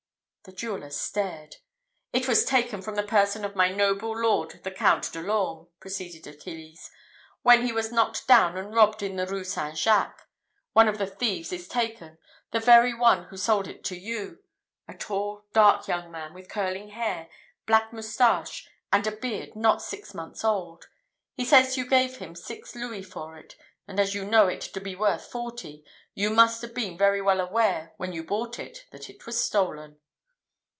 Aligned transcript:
The 0.43 0.51
jeweller 0.51 0.89
stared. 0.89 1.57
"It 2.11 2.27
was 2.27 2.43
taken 2.45 2.81
from 2.81 2.95
the 2.95 3.03
person 3.03 3.45
of 3.45 3.55
my 3.55 3.69
noble 3.69 4.09
lord 4.19 4.59
the 4.63 4.71
Count 4.71 5.13
de 5.13 5.21
l'Orme," 5.21 5.67
proceeded 5.79 6.25
Achilles, 6.25 6.89
"when 7.43 7.63
he 7.63 7.71
was 7.71 7.91
knocked 7.91 8.25
down 8.27 8.57
and 8.57 8.73
robbed 8.73 9.03
in 9.03 9.17
the 9.17 9.27
Rue 9.27 9.43
St. 9.43 9.77
Jacques. 9.77 10.27
One 10.73 10.87
of 10.87 10.97
the 10.97 11.05
thieves 11.05 11.53
is 11.53 11.67
taken 11.67 12.17
the 12.49 12.59
very 12.59 12.91
one 12.91 13.25
who 13.25 13.37
sold 13.37 13.67
it 13.67 13.83
to 13.83 13.95
you 13.95 14.39
a 14.87 14.95
tall, 14.95 15.45
dark 15.53 15.87
young 15.87 16.09
man, 16.09 16.33
with 16.33 16.49
curling 16.49 16.87
hair, 16.89 17.29
black 17.67 17.93
moustache, 17.93 18.67
and 18.91 19.05
a 19.05 19.11
beard 19.11 19.55
not 19.55 19.79
six 19.83 20.15
months 20.15 20.43
old. 20.43 20.85
He 21.35 21.45
says 21.45 21.77
you 21.77 21.85
gave 21.85 22.17
him 22.17 22.33
six 22.33 22.73
louis 22.73 23.03
for 23.03 23.37
it; 23.37 23.55
and 23.87 23.99
as 23.99 24.15
you 24.15 24.25
know 24.25 24.47
it 24.47 24.61
to 24.61 24.81
be 24.81 24.95
worth 24.95 25.27
forty, 25.29 25.85
you 26.15 26.31
must 26.31 26.63
have 26.63 26.73
been 26.73 26.97
very 26.97 27.21
well 27.21 27.39
aware, 27.39 27.93
when 27.97 28.11
you 28.11 28.23
bought 28.23 28.57
it, 28.57 28.87
that 28.89 29.07
it 29.07 29.27
was 29.27 29.39
stolen." 29.39 29.99